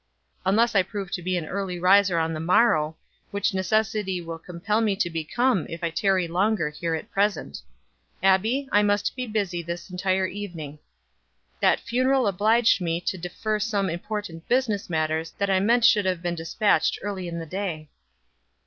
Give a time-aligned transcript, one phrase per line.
[0.47, 2.97] "Unless I prove to be an early riser on the morrow,
[3.29, 7.61] which necessity will compel me to become if I tarry longer here at present.
[8.23, 10.79] Abbie, I must be busy this entire evening.
[11.59, 16.23] That funeral obliged me to defer some important business matters that I meant should have
[16.23, 17.87] been dispatched early in the day."